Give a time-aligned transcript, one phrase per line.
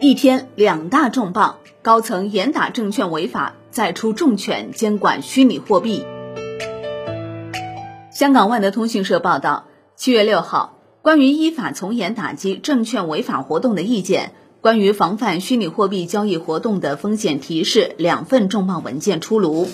[0.00, 6.04] 一天两大重磅，高层严打证券违法，再出重拳监管虚拟货币。
[8.12, 9.64] 香港万德通讯社报道，
[9.96, 19.66] 七月六号，关于依法从严打击证券违法活动的意见，关于防范虚拟货币交易活动的风险提示两份重磅文件出炉。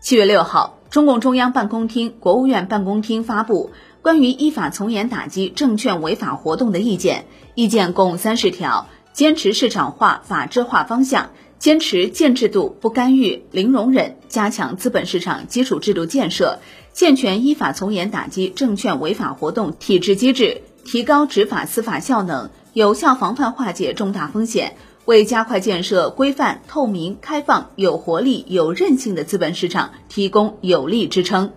[0.00, 3.72] 七月六号，中共中央办公厅、国务院办公厅发布。
[4.06, 7.24] 关于依法从严打击证券违法活动的意见，
[7.56, 16.60] 意见共三十条，坚持市场化、法治化方向，坚持建制度、不干预、零容忍，加强资本市场基础制度建设，
[16.92, 31.50] 健全依法从严打击证券违法活动体制机制，提高执法司法效能，有效防范化解重大风险，为加快建设规范、透明、开放、有活力、有韧性的资本市场提供有力支撑。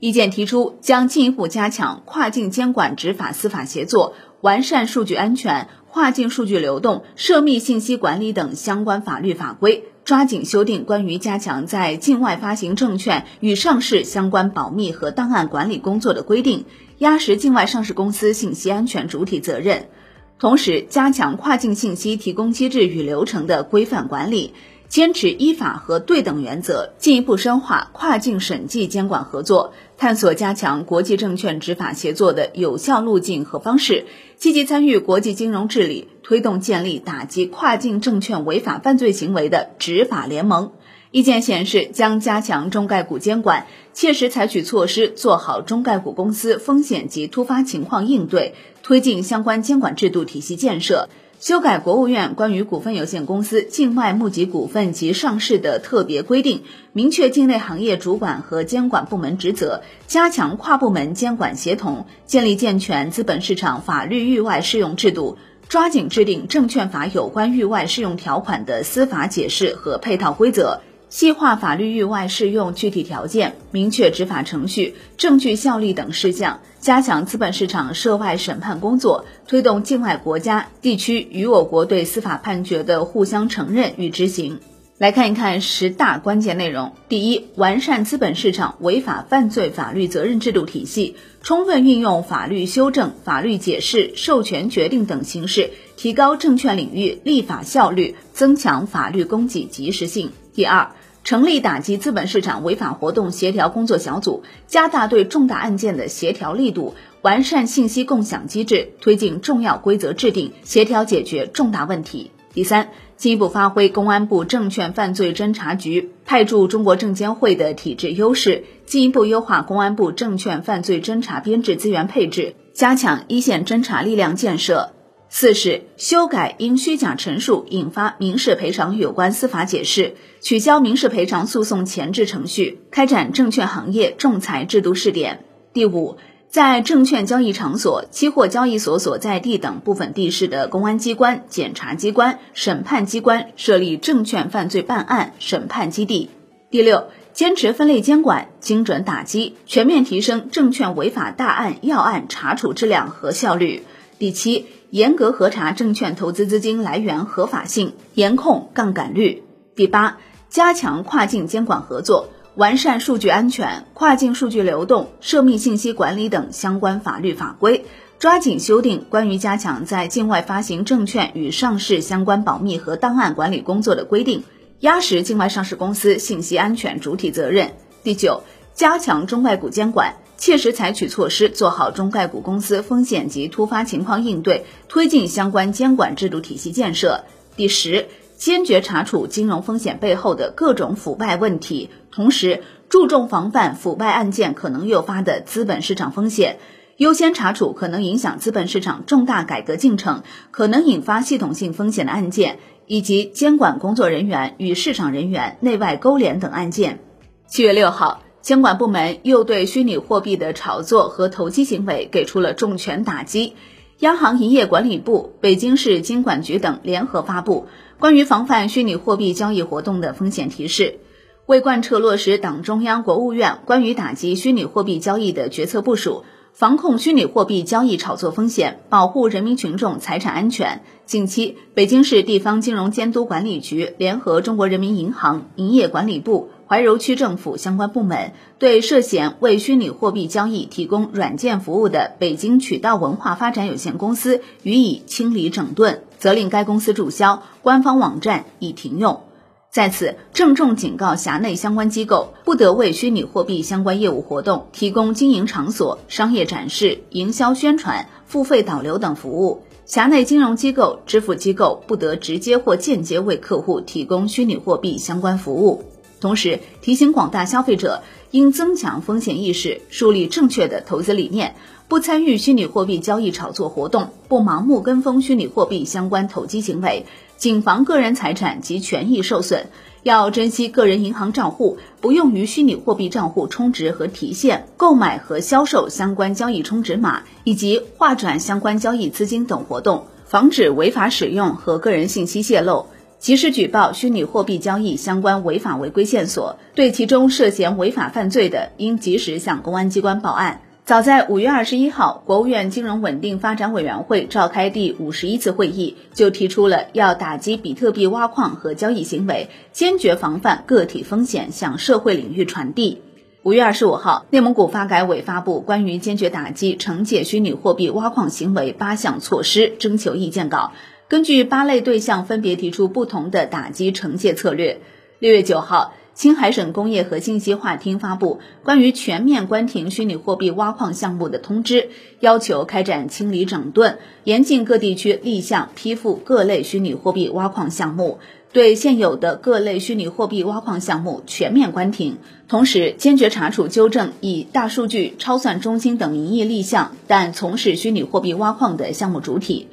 [0.00, 16.64] 意见提出，将进一步加强跨境监管执法司法协作，完善数据安全、跨境数据流动、涉密信息管理等相关法律法规，抓紧修订关于加强在境外发行证券与上市相关保密和档案管理工作的规定，
[16.96, 19.90] 压实境外上市公司信息安全主体责任。
[20.38, 24.54] 同时，加强跨境信息提供机制与流程的规范管理。
[24.90, 40.72] 坚持依法和对等原则，进一步深化跨境审计监管合作，探索加强国际证券执法协作的有效路径和方式，积极参与国际金融治理，推动建立打击跨境证券违法犯罪行为的执法联盟。
[41.12, 51.08] 意见显示，将加强中概股监管，切实采取措施，做好中概股公司风险及突发情况应对，推进相关监管制度体系建设。
[51.40, 70.82] 修改国务院关于股份有限公司境外募集股份及上市的特别规定，明确境内行业主管和监管部门职责，加强跨部门监管协同，建立健全资本市场法律域外适用制度，抓紧制定证券法有关域外适用条款的司法解释和配套规则。
[71.10, 84.60] 细化法律域外适用具体条件，明确执法程序、证据效力等事项，加强资本市场涉外审判工作，推动境外国家、地区与我国对司法判决的互相承认与执行。
[84.98, 100.30] 来看一看十大关键内容：第一，完善资本市场违法犯罪法律责任制度体系，充分运用法律修正、法律解释、授权决定等形式，提高证券领域立法效率，增强法律供给及时性。
[100.54, 100.92] 第二。
[101.22, 112.30] 成立打击资本市场违法活动协调工作小组，加大对重大案件的协调力度，完善信息共享机制，推进重要规则制定，协调解决重大问题。
[112.52, 124.90] 第三，进一步发挥公安部证券犯罪侦查局派驻中国证监会的体制优势，进一步优化公安部证券犯罪侦查编制资源配置，加强一线侦查力量建设。
[125.32, 135.44] 四是修改因虚假陈述引发民事赔偿有关司法解释，取消民事赔偿诉讼前置程序，开展证券行业仲裁制度试点。
[135.72, 136.16] 第五，
[136.48, 146.28] 在证券交易场所、期货交易所所在地等部分地市的公安机关、检察机关、审判机关设立证券犯罪办案审判基地。
[146.72, 153.84] 第六，坚持分类监管，精准打击，全面提升证券违法大案要案查处质量和效率。
[154.18, 154.66] 第七。
[154.90, 159.44] 严格核查证券投资资金来源合法性，严控杠杆率。
[159.76, 160.18] 第八，
[160.48, 167.86] 加强跨境监管合作，完善数据安全、跨境数据流动、涉密信息管理等相关法律法规，
[168.18, 174.42] 抓紧修订关于加强在境外发行证券与上市相关保密和档案管理工作的规定，
[174.80, 177.70] 压实境外上市公司信息安全主体责任。
[178.02, 178.42] 第九，
[178.74, 180.16] 加强中外股监管。
[180.40, 187.24] 切实采取措施，做好中概股公司风险及突发情况应对，推进相关监管制度体系建设。
[187.56, 196.58] 第十，坚决查处金融风险背后的各种腐败问题，同时注重防范腐败案件可能诱发的资本市场风险，
[196.96, 207.00] 优先查处可能影响资本市场重大改革进程、可能引发系统性风险的案件，以及监管工作人员与市场人员内外勾连等案件。
[207.46, 208.22] 七月六号。
[208.42, 213.54] 监管部门又对虚拟货币的炒作和投机行为给出了重拳打击。
[213.98, 217.66] 央行营业管理部、北京市金管局等联合发布
[217.98, 221.00] 关于防范虚拟货币交易活动的风险提示，
[221.44, 230.82] 为贯彻落实党中央、国务院关于打击虚拟货币交易的决策部署，防控虚拟货币交易炒作风险，保护人民群众财产安全。
[231.04, 238.30] 近期，北京市地方金融监督管理局联合中国人民银行、营业管理部、怀柔区政府相关部门，
[238.60, 249.22] 对涉嫌为虚拟货币交易提供软件服务的北京渠道文化发展有限公司予以清理整顿，责令该公司注销官方网站已停用。
[249.68, 259.64] 在此，郑重警告辖内相关机构，不得为虚拟货币相关业务活动提供经营场所、商业展示、营销宣传、付费导流等服务。
[259.86, 265.82] 辖内金融机构、支付机构不得直接或间接为客户提供虚拟货币相关服务。
[266.20, 271.54] 同时，提醒广大消费者应增强风险意识，树立正确的投资理念，
[271.88, 277.06] 不参与虚拟货币交易炒作活动，不盲目跟风虚拟货币相关投机行为。
[277.38, 279.68] 谨防个人财产及权益受损，
[280.02, 292.84] 要珍惜个人银行账户，不用于虚拟货币账户充值和提现、购买和销售相关交易充值码以及划转相关交易资金等活动，防止违法使用和个人信息泄露。
[293.20, 300.62] 及时举报虚拟货币交易相关违法违规线索，对其中涉嫌违法犯罪的，应及时向公安机关报案。
[300.86, 313.02] 早在五月二十一号，国务院金融稳定发展委员会召开第五十一次会议，就提出了要打击比特币挖矿和交易行为，坚决防范个体风险向社会领域传递。
[313.42, 320.72] 五月二十五号，内蒙古发改委发布关于坚决打击惩戒虚拟货币挖矿行为八项措施征求意见稿，
[321.10, 324.80] 根据八类对象分别提出不同的打击惩戒策略。
[325.18, 325.92] 六月九号。
[326.12, 338.18] 青海省工业和信息化厅发布关于全面关停虚拟货币挖矿项目的通知，要求开展清理整顿，严禁各地区立项批复各类虚拟货币挖矿项目，
[338.52, 342.18] 对现有的各类虚拟货币挖矿项目全面关停。
[342.48, 349.68] 同时，坚决查处纠正以大数据、超算中心等名义立项但从事虚拟货币挖矿的项目主体。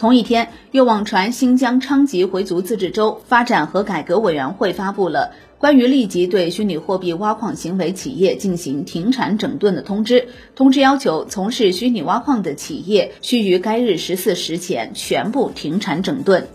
[0.00, 5.34] 同一天，又网传新疆昌吉回族自治州发展和改革委员会发布了。
[5.58, 16.48] 关于立即对虚拟货币挖矿行为企业进行停产整顿的通知，通知要求从事虚拟挖矿的企业需于该日十四时前全部停产整顿。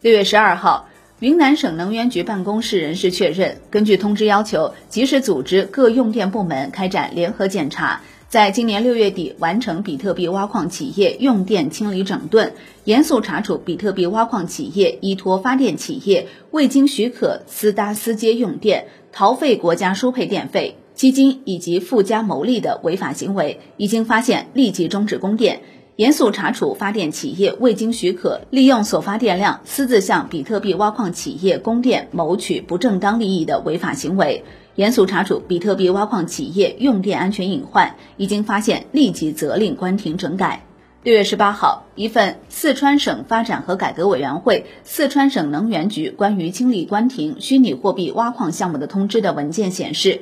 [0.00, 0.88] 六月十二号，
[1.20, 8.00] 云南省能源局办公室人士确认，根据通知要求，及时组织各用电部门开展联合检查。
[8.28, 12.52] 在今年六月底完成比特币挖矿企业用电清理整顿，
[12.84, 25.62] 严肃查处比特币挖矿企业依托发电企业未经许可私搭私接用电、逃费国家输配电费、基金以及附加牟利的违法行为，一经发现立即终止供电。
[25.96, 34.44] 严肃查处发电企业未经许可利用所发电量私自向比特币挖矿企业供电，谋取不正当利益的违法行为。
[34.78, 40.62] 严肃查处比特币挖矿企业用电安全隐患，一经发现立即责令关停整改。
[41.02, 50.20] 六月十八号，一份四川省发展和改革委员会、四川省能源局关于清理关停虚拟货币挖矿项目的通知的文件显示，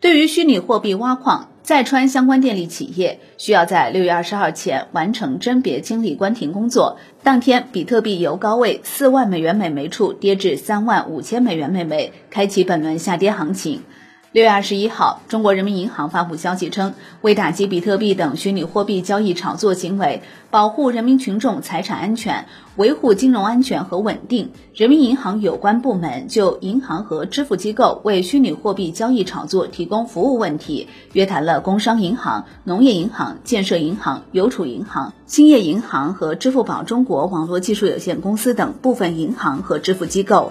[0.00, 6.96] 对于虚拟货币挖矿，在川相关电力企业需要在六月二十号前完成甄别清理关停工作。
[7.22, 13.82] 当天，比特币由高位四万美元每枚处跌至三万五千美元每枚，开启本轮下跌行情。
[14.30, 16.92] 六月二十一号，中国人民银行发布消息称，
[17.22, 22.44] 为打击比特币等虚拟货币交易炒作行为，保护人民群众财产安全，
[22.76, 40.50] 维护金融安全和稳定，人民银行有关部门就银行和支付机构为虚拟货币交易炒作提供服务问题，约谈了工商银行、农业银行、建设银行、邮储银行、兴业银行和支付宝中国网络技术有限公司等部分银行和支付机构。